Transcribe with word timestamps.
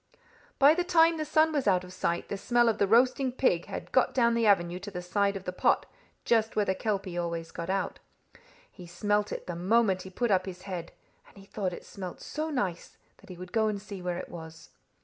"By 0.57 0.73
the 0.73 0.83
time 0.83 1.17
the 1.17 1.25
sun 1.25 1.51
was 1.51 1.67
out 1.67 1.83
of 1.83 1.93
sight, 1.93 2.27
the 2.27 2.35
smell 2.35 2.69
of 2.69 2.79
the 2.79 2.87
roasting 2.87 3.31
pig 3.31 3.65
had 3.67 3.91
got 3.91 4.15
down 4.15 4.33
the 4.33 4.47
avenue 4.47 4.79
to 4.79 4.89
the 4.89 4.99
side 5.03 5.35
of 5.37 5.43
the 5.43 5.51
pot, 5.53 5.85
just 6.25 6.55
where 6.55 6.65
the 6.65 6.73
kelpie 6.73 7.19
always 7.19 7.51
got 7.51 7.69
out. 7.69 7.99
He 8.71 8.87
smelt 8.87 9.31
it 9.31 9.45
the 9.45 9.55
moment 9.55 10.01
he 10.01 10.09
put 10.09 10.31
up 10.31 10.47
his 10.47 10.63
head, 10.63 10.91
and 11.27 11.37
he 11.37 11.45
thought 11.45 11.71
it 11.71 11.85
smelt 11.85 12.19
so 12.19 12.49
nice 12.49 12.97
that 13.17 13.29
he 13.29 13.37
would 13.37 13.51
go 13.53 13.67
and 13.67 13.79
see 13.79 14.01
where 14.01 14.17
it 14.17 14.29
was. 14.29 14.71